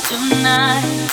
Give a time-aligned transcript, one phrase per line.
[0.00, 1.08] tonight.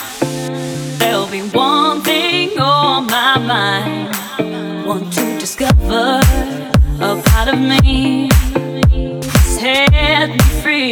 [1.00, 4.86] There'll be one thing on my mind.
[4.86, 6.22] Want to discover
[7.00, 8.30] a part of me.
[9.58, 10.92] Set me free,